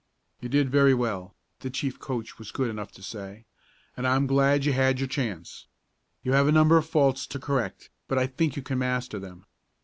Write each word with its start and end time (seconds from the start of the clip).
"You 0.39 0.49
did 0.49 0.71
very 0.71 0.95
well," 0.95 1.35
the 1.59 1.69
chief 1.69 1.99
coach 1.99 2.39
was 2.39 2.51
good 2.51 2.71
enough 2.71 2.91
to 2.93 3.03
say, 3.03 3.45
"and 3.95 4.07
I'm 4.07 4.25
glad 4.25 4.65
you 4.65 4.73
had 4.73 4.97
your 4.99 5.07
chance. 5.07 5.67
You 6.23 6.31
have 6.33 6.47
a 6.47 6.51
number 6.51 6.75
of 6.77 6.87
faults 6.89 7.27
to 7.27 7.37
correct, 7.39 7.91
but 8.07 8.17
I 8.17 8.25
think 8.25 8.55
you 8.55 8.63
can 8.63 8.79
master 8.79 9.19
them. 9.19 9.45